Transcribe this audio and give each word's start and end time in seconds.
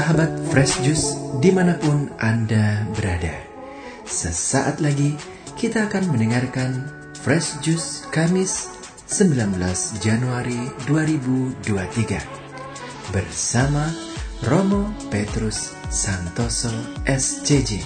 sahabat 0.00 0.32
Fresh 0.48 0.80
Juice 0.80 1.12
di 1.44 1.52
mana 1.52 1.76
pun 1.76 2.08
Anda 2.16 2.88
berada. 2.96 3.36
Sesaat 4.08 4.80
lagi 4.80 5.12
kita 5.60 5.92
akan 5.92 6.16
mendengarkan 6.16 6.88
Fresh 7.20 7.60
Juice 7.60 8.08
Kamis 8.08 8.72
19 9.12 9.60
Januari 10.00 10.56
2023 10.88 13.12
bersama 13.12 13.92
Romo 14.48 14.88
Petrus 15.12 15.76
Santoso 15.92 16.72
SCJ 17.04 17.84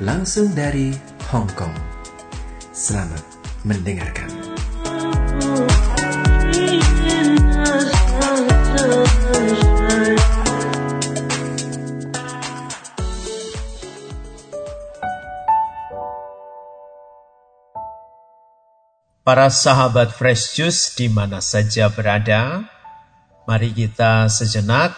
langsung 0.00 0.48
dari 0.56 0.96
Hong 1.28 1.52
Kong. 1.52 1.76
Selamat 2.72 3.20
mendengarkan. 3.68 4.32
Para 19.24 19.48
sahabat 19.48 20.12
Fresh 20.12 20.52
Juice 20.52 21.00
di 21.00 21.08
mana 21.08 21.40
saja 21.40 21.88
berada, 21.88 22.68
mari 23.48 23.72
kita 23.72 24.28
sejenak 24.28 24.92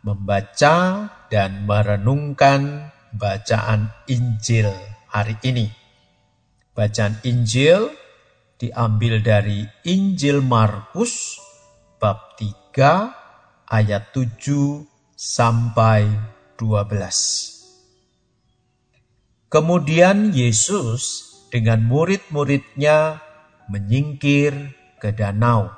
membaca 0.00 1.04
dan 1.28 1.68
merenungkan 1.68 2.88
bacaan 3.12 3.92
Injil 4.08 4.72
hari 5.12 5.36
ini. 5.44 5.68
Bacaan 6.72 7.20
Injil 7.28 7.92
diambil 8.56 9.20
dari 9.20 9.68
Injil 9.84 10.40
Markus 10.40 11.36
bab 12.00 12.40
3 12.40 13.68
ayat 13.68 14.16
7 14.16 14.80
sampai 15.12 16.08
12. 16.56 16.88
Kemudian 19.52 20.32
Yesus 20.32 21.28
dengan 21.52 21.84
murid-muridnya 21.84 23.27
menyingkir 23.68 24.52
ke 24.96 25.12
danau, 25.12 25.70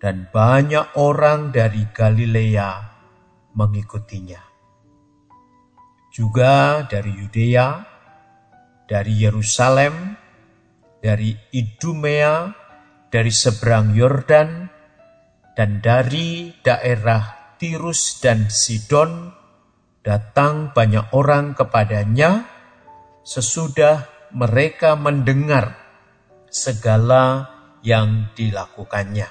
dan 0.00 0.30
banyak 0.32 0.96
orang 0.96 1.52
dari 1.52 1.84
Galilea 1.90 2.70
mengikutinya. 3.52 4.40
Juga 6.10 6.86
dari 6.86 7.12
Yudea, 7.14 7.68
dari 8.86 9.14
Yerusalem, 9.20 10.18
dari 10.98 11.34
Idumea, 11.54 12.50
dari 13.10 13.30
seberang 13.30 13.94
Yordan, 13.94 14.50
dan 15.54 15.82
dari 15.82 16.54
daerah 16.62 17.54
Tirus 17.60 18.18
dan 18.24 18.48
Sidon, 18.48 19.30
datang 20.00 20.72
banyak 20.72 21.12
orang 21.12 21.52
kepadanya 21.52 22.48
sesudah 23.20 24.08
mereka 24.32 24.96
mendengar 24.96 25.89
segala 26.50 27.46
yang 27.80 28.28
dilakukannya. 28.34 29.30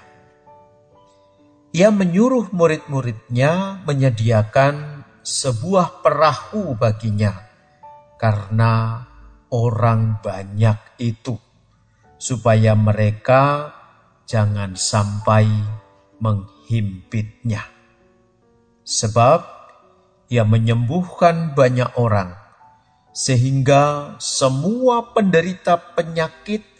Ia 1.69 1.93
menyuruh 1.93 2.49
murid-muridnya 2.49 3.85
menyediakan 3.85 5.05
sebuah 5.21 6.01
perahu 6.01 6.73
baginya 6.73 7.45
karena 8.17 9.05
orang 9.53 10.17
banyak 10.25 10.97
itu, 10.97 11.37
supaya 12.17 12.73
mereka 12.73 13.69
jangan 14.25 14.73
sampai 14.73 15.45
menghimpitnya. 16.17 17.61
Sebab 18.81 19.45
ia 20.33 20.41
menyembuhkan 20.41 21.53
banyak 21.53 21.93
orang, 22.01 22.33
sehingga 23.13 24.15
semua 24.17 25.13
penderita 25.13 25.77
penyakit 25.77 26.78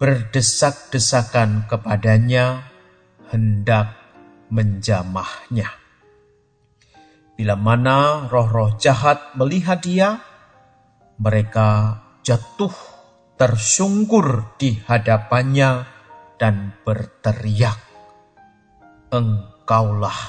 berdesak-desakan 0.00 1.68
kepadanya 1.68 2.72
hendak 3.28 3.92
menjamahnya. 4.48 5.68
Bila 7.36 7.52
mana 7.60 8.24
roh-roh 8.32 8.80
jahat 8.80 9.36
melihat 9.36 9.84
dia, 9.84 10.24
mereka 11.20 12.00
jatuh 12.24 12.72
tersungkur 13.36 14.56
di 14.56 14.80
hadapannya 14.88 15.84
dan 16.40 16.72
berteriak, 16.80 17.76
Engkaulah 19.12 20.20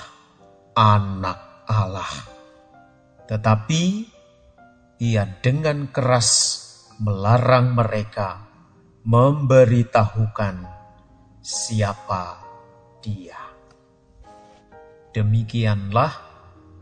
anak 0.75 1.63
Allah. 1.71 2.11
Tetapi 3.23 3.83
ia 4.99 5.23
dengan 5.39 5.87
keras 5.87 6.59
melarang 6.99 7.71
mereka 7.71 8.50
memberitahukan 9.01 10.61
siapa 11.41 12.37
dia. 13.01 13.37
Demikianlah 15.09 16.13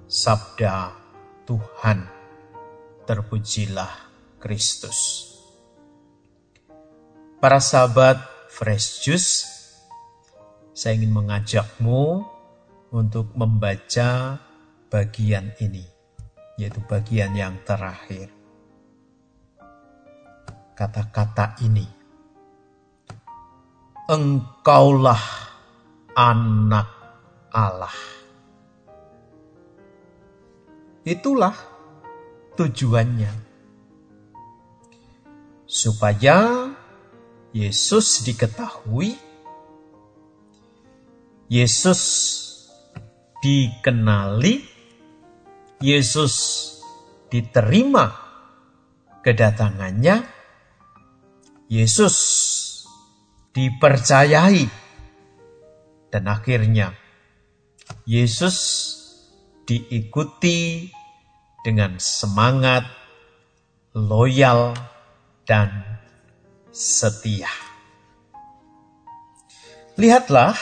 sabda 0.05 0.93
Tuhan. 1.47 1.99
Terpujilah 3.07 3.89
Kristus. 4.37 5.25
Para 7.41 7.57
sahabat 7.57 8.21
Fresh 8.53 9.01
Juice, 9.01 9.49
saya 10.75 10.93
ingin 10.93 11.09
mengajakmu 11.09 12.21
untuk 12.93 13.33
membaca 13.33 14.37
bagian 14.93 15.57
ini, 15.57 15.87
yaitu 16.61 16.83
bagian 16.85 17.33
yang 17.33 17.57
terakhir. 17.65 18.29
Kata-kata 20.77 21.57
ini 21.65 21.98
Engkaulah 24.09 25.21
anak 26.17 26.89
Allah. 27.53 27.93
Itulah 31.05 31.53
tujuannya. 32.57 33.29
Supaya 35.69 36.65
Yesus 37.53 38.25
diketahui, 38.25 39.13
Yesus 41.45 42.01
dikenali, 43.45 44.65
Yesus 45.85 46.33
diterima 47.29 48.09
kedatangannya, 49.21 50.25
Yesus 51.69 52.17
dipercayai. 53.53 54.65
Dan 56.09 56.23
akhirnya 56.25 56.93
Yesus 58.05 58.57
diikuti 59.69 60.89
dengan 61.61 62.01
semangat, 62.01 62.89
loyal, 63.93 64.73
dan 65.45 65.85
setia. 66.73 67.49
Lihatlah 69.99 70.57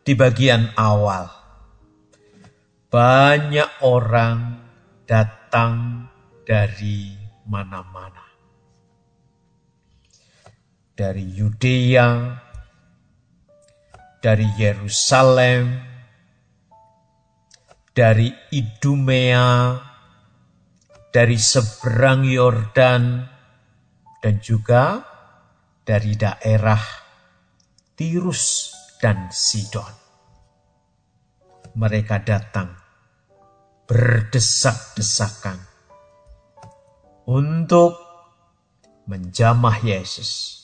di 0.00 0.16
bagian 0.16 0.72
awal. 0.78 1.28
Banyak 2.92 3.84
orang 3.84 4.60
datang 5.08 6.06
dari 6.44 7.12
mana-mana 7.48 8.31
dari 10.92 11.24
Yudea, 11.24 12.36
dari 14.20 14.48
Yerusalem, 14.60 15.64
dari 17.96 18.28
Idumea, 18.52 19.80
dari 21.10 21.36
seberang 21.40 22.28
Yordan, 22.28 23.04
dan 24.22 24.34
juga 24.38 25.02
dari 25.82 26.14
daerah 26.14 26.80
Tirus 27.96 28.70
dan 29.00 29.32
Sidon. 29.32 30.00
Mereka 31.72 32.20
datang 32.22 32.70
berdesak-desakan 33.88 35.58
untuk 37.26 37.96
menjamah 39.08 39.82
Yesus 39.82 40.61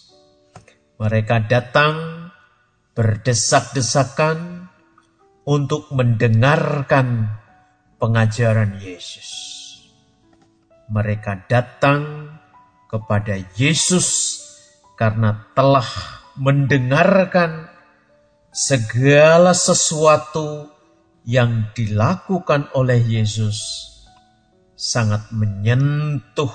mereka 0.99 1.39
datang 1.39 2.27
berdesak-desakan 2.99 4.67
untuk 5.47 5.87
mendengarkan 5.95 7.39
pengajaran 8.03 8.83
Yesus. 8.83 9.31
Mereka 10.91 11.47
datang 11.47 12.35
kepada 12.91 13.39
Yesus 13.55 14.43
karena 14.99 15.47
telah 15.55 15.87
mendengarkan 16.35 17.71
segala 18.51 19.55
sesuatu 19.55 20.67
yang 21.23 21.71
dilakukan 21.79 22.75
oleh 22.75 22.99
Yesus 22.99 23.87
sangat 24.75 25.31
menyentuh 25.31 26.51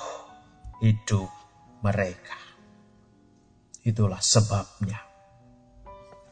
hidup 0.84 1.32
mereka. 1.80 2.43
Itulah 3.84 4.20
sebabnya 4.24 4.96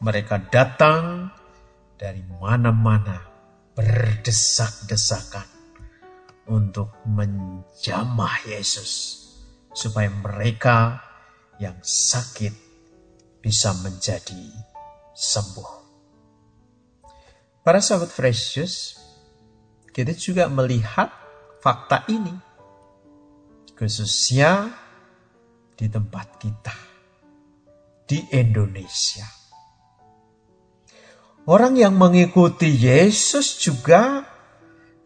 mereka 0.01 0.41
datang 0.41 1.29
dari 1.95 2.19
mana-mana 2.41 3.23
berdesak-desakan 3.77 5.47
untuk 6.51 6.91
menjamah 7.07 8.43
Yesus 8.43 9.21
supaya 9.71 10.11
mereka 10.11 10.99
yang 11.61 11.79
sakit 11.79 12.51
bisa 13.39 13.71
menjadi 13.79 14.51
sembuh. 15.15 15.71
Para 17.63 17.79
sahabat 17.79 18.11
Precious, 18.11 18.99
kita 19.95 20.11
juga 20.19 20.51
melihat 20.51 21.07
fakta 21.63 22.03
ini, 22.11 22.35
khususnya 23.71 24.67
di 25.79 25.87
tempat 25.87 26.43
kita, 26.43 26.75
di 28.13 28.21
Indonesia. 28.37 29.25
Orang 31.49 31.73
yang 31.73 31.97
mengikuti 31.97 32.69
Yesus 32.69 33.57
juga 33.57 34.21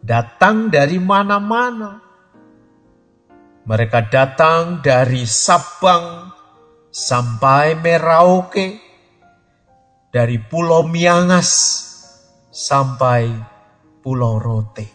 datang 0.03 0.67
dari 0.67 0.99
mana-mana. 0.99 2.03
Mereka 3.63 4.11
datang 4.11 4.83
dari 4.83 5.23
Sabang 5.23 6.35
sampai 6.91 7.79
Merauke, 7.79 8.67
dari 10.11 10.35
Pulau 10.43 10.83
Miangas 10.83 11.51
sampai 12.51 13.31
Pulau 14.03 14.35
Rote. 14.35 14.87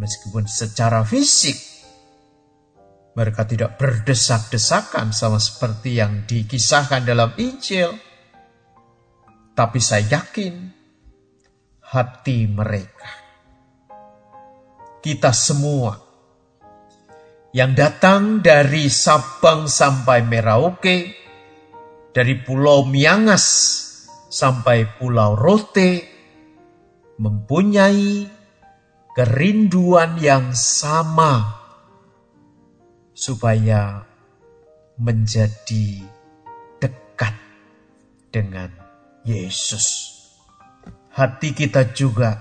Meskipun 0.00 0.48
secara 0.48 1.04
fisik 1.04 1.69
mereka 3.20 3.44
tidak 3.44 3.76
berdesak-desakan 3.76 5.12
sama 5.12 5.36
seperti 5.36 6.00
yang 6.00 6.24
dikisahkan 6.24 7.04
dalam 7.04 7.36
Injil. 7.36 7.92
Tapi 9.52 9.76
saya 9.76 10.24
yakin 10.24 10.72
hati 11.84 12.48
mereka. 12.48 13.12
Kita 15.04 15.36
semua 15.36 15.92
yang 17.52 17.76
datang 17.76 18.40
dari 18.40 18.88
Sabang 18.88 19.68
sampai 19.68 20.24
Merauke, 20.24 21.12
dari 22.16 22.40
Pulau 22.40 22.88
Miangas 22.88 23.44
sampai 24.32 24.96
Pulau 24.96 25.36
Rote 25.36 26.08
mempunyai 27.20 28.24
kerinduan 29.12 30.16
yang 30.16 30.56
sama 30.56 31.59
supaya 33.20 34.00
menjadi 34.96 36.08
dekat 36.80 37.36
dengan 38.32 38.72
Yesus. 39.28 40.08
Hati 41.12 41.52
kita 41.52 41.92
juga 41.92 42.40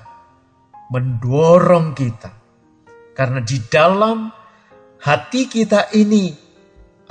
mendorong 0.87 1.91
kita 1.91 2.31
karena 3.11 3.43
di 3.43 3.59
dalam 3.67 4.31
hati 5.03 5.51
kita 5.51 5.91
ini 5.99 6.31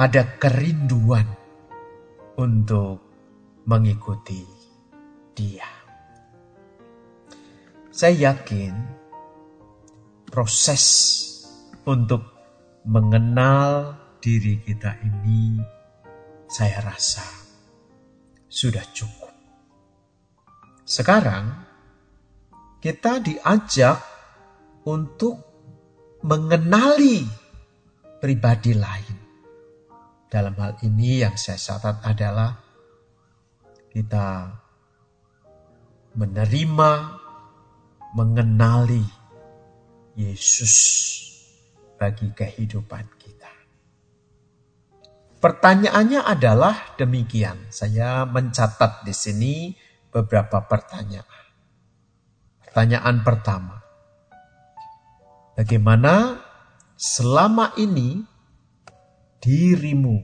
ada 0.00 0.40
kerinduan 0.40 1.28
untuk 2.40 3.04
mengikuti 3.68 4.40
dia. 5.36 5.68
Saya 7.92 8.32
yakin 8.32 8.72
proses 10.32 10.84
untuk 11.84 12.37
mengenal 12.88 14.00
diri 14.16 14.64
kita 14.64 14.96
ini 15.04 15.60
saya 16.48 16.80
rasa 16.80 17.20
sudah 18.48 18.80
cukup. 18.96 19.28
Sekarang 20.88 21.52
kita 22.80 23.20
diajak 23.20 24.00
untuk 24.88 25.36
mengenali 26.24 27.28
pribadi 28.24 28.72
lain. 28.72 29.16
Dalam 30.32 30.56
hal 30.56 30.80
ini 30.80 31.20
yang 31.20 31.36
saya 31.36 31.60
catat 31.60 32.00
adalah 32.08 32.56
kita 33.92 34.48
menerima, 36.16 36.92
mengenali 38.16 39.04
Yesus 40.16 41.27
bagi 41.98 42.30
kehidupan 42.30 43.04
kita. 43.18 43.52
Pertanyaannya 45.38 46.22
adalah 46.22 46.98
demikian. 46.98 47.70
Saya 47.70 48.26
mencatat 48.26 49.06
di 49.06 49.14
sini 49.14 49.54
beberapa 50.10 50.62
pertanyaan. 50.66 51.44
Pertanyaan 52.62 53.16
pertama. 53.22 53.76
Bagaimana 55.58 56.38
selama 56.94 57.74
ini 57.78 58.22
dirimu 59.42 60.22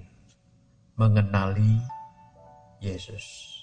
mengenali 0.99 1.79
Yesus? 2.83 3.55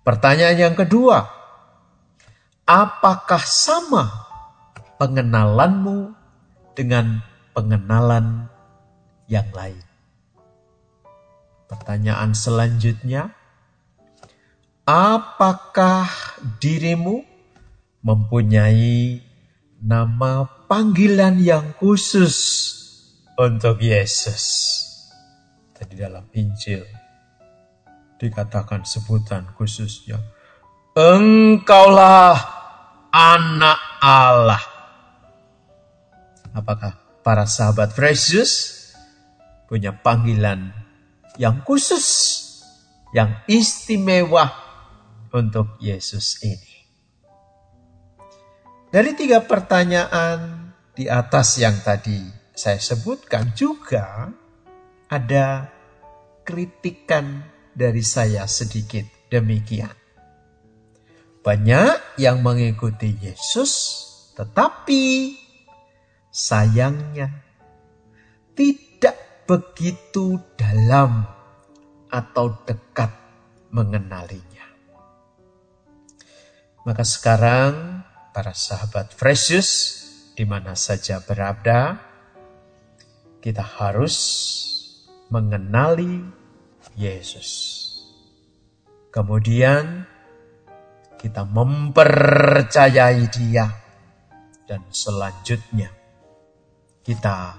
Pertanyaan 0.00 0.56
yang 0.56 0.76
kedua, 0.76 1.28
apakah 2.64 3.40
sama 3.40 4.04
pengenalanmu 5.00 6.19
dengan 6.80 7.20
pengenalan 7.52 8.48
yang 9.28 9.52
lain? 9.52 9.84
Pertanyaan 11.68 12.32
selanjutnya, 12.32 13.36
apakah 14.88 16.08
dirimu 16.56 17.20
mempunyai 18.00 19.20
nama 19.84 20.48
panggilan 20.64 21.36
yang 21.36 21.76
khusus 21.76 22.36
untuk 23.36 23.84
Yesus? 23.84 24.72
Tadi 25.76 25.94
dalam 26.00 26.24
Injil 26.32 26.84
dikatakan 28.16 28.88
sebutan 28.88 29.52
khususnya. 29.52 30.20
Engkaulah 30.96 32.36
anak 33.14 33.80
Allah. 34.02 34.79
Apakah 36.50 36.98
para 37.22 37.46
sahabat 37.46 37.94
Yesus 37.94 38.78
punya 39.70 39.94
panggilan 39.94 40.74
yang 41.38 41.62
khusus, 41.62 42.06
yang 43.14 43.38
istimewa 43.46 44.50
untuk 45.30 45.78
Yesus 45.78 46.42
ini? 46.42 46.74
Dari 48.90 49.14
tiga 49.14 49.46
pertanyaan 49.46 50.74
di 50.90 51.06
atas 51.06 51.62
yang 51.62 51.78
tadi 51.86 52.18
saya 52.50 52.82
sebutkan 52.82 53.54
juga 53.54 54.28
ada 55.06 55.70
kritikan 56.42 57.46
dari 57.70 58.02
saya 58.02 58.44
sedikit 58.50 59.06
demikian. 59.30 59.94
Banyak 61.40 62.20
yang 62.20 62.44
mengikuti 62.44 63.16
Yesus, 63.16 63.72
tetapi 64.36 65.32
sayangnya 66.30 67.42
tidak 68.54 69.44
begitu 69.50 70.38
dalam 70.54 71.26
atau 72.06 72.54
dekat 72.62 73.10
mengenalinya. 73.74 74.66
Maka 76.86 77.02
sekarang 77.02 78.02
para 78.30 78.54
sahabat 78.54 79.14
Precious 79.18 80.02
di 80.38 80.46
mana 80.46 80.78
saja 80.78 81.20
berada, 81.20 81.98
kita 83.42 83.60
harus 83.60 84.16
mengenali 85.28 86.24
Yesus. 86.96 87.76
Kemudian 89.10 90.06
kita 91.20 91.44
mempercayai 91.44 93.28
Dia, 93.28 93.66
dan 94.64 94.86
selanjutnya 94.88 95.99
kita 97.10 97.58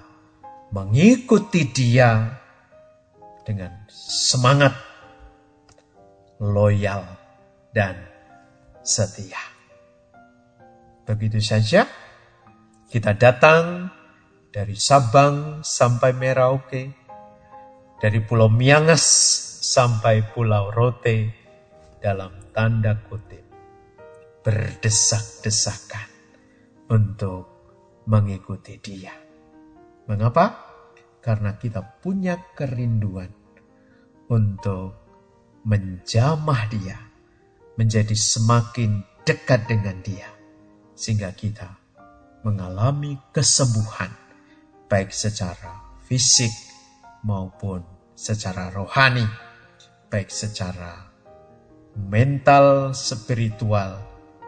mengikuti 0.72 1.68
Dia 1.68 2.24
dengan 3.44 3.84
semangat, 3.92 4.72
loyal, 6.40 7.04
dan 7.76 8.00
setia. 8.80 9.36
Begitu 11.04 11.36
saja 11.44 11.84
kita 12.88 13.12
datang 13.12 13.92
dari 14.48 14.72
Sabang 14.72 15.60
sampai 15.60 16.16
Merauke 16.16 16.88
dari 18.00 18.24
Pulau 18.24 18.48
Miangas 18.48 19.04
sampai 19.60 20.32
Pulau 20.32 20.72
Rote 20.72 21.28
dalam 22.00 22.48
tanda 22.56 22.96
kutip 23.04 23.44
berdesak-desakan 24.40 26.08
untuk 26.88 27.52
mengikuti 28.08 28.80
Dia. 28.80 29.31
Mengapa? 30.12 30.60
Karena 31.24 31.56
kita 31.56 31.80
punya 32.04 32.36
kerinduan 32.52 33.32
untuk 34.28 34.92
menjamah 35.64 36.68
Dia, 36.68 37.00
menjadi 37.80 38.12
semakin 38.12 39.00
dekat 39.24 39.64
dengan 39.72 40.04
Dia, 40.04 40.28
sehingga 40.92 41.32
kita 41.32 41.64
mengalami 42.44 43.16
kesembuhan, 43.32 44.12
baik 44.84 45.16
secara 45.16 45.96
fisik 46.04 46.52
maupun 47.24 47.80
secara 48.12 48.68
rohani, 48.68 49.24
baik 50.12 50.28
secara 50.28 51.08
mental, 51.96 52.92
spiritual, 52.92 53.96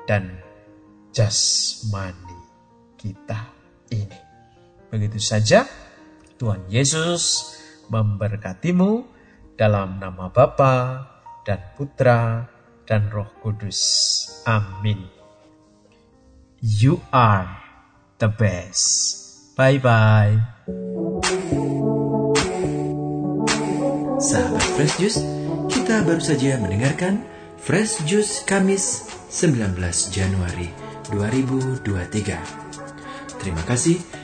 dan 0.05 0.29
jasmani 1.17 2.37
kita 3.01 3.49
ini. 3.89 4.34
Begitu 4.95 5.19
saja, 5.19 5.67
Tuhan 6.39 6.71
Yesus 6.71 7.51
memberkatimu 7.91 9.03
dalam 9.59 9.99
nama 9.99 10.31
Bapa 10.31 11.03
dan 11.43 11.75
Putra 11.75 12.47
dan 12.87 13.11
Roh 13.11 13.27
Kudus. 13.43 13.83
Amin. 14.47 15.11
You 16.63 17.03
are 17.11 17.59
the 18.23 18.31
best. 18.31 19.11
Bye 19.59 19.83
bye. 19.83 20.39
Sahabat 24.23 24.67
Fresh 24.79 24.95
Juice, 25.03 25.19
kita 25.75 26.07
baru 26.07 26.23
saja 26.23 26.55
mendengarkan 26.63 27.27
Fresh 27.59 28.07
Juice 28.07 28.47
Kamis 28.47 29.11
19 29.27 29.75
Januari 30.15 30.71
2023. 31.11 31.83
Terima 33.43 33.61
kasih 33.67 34.24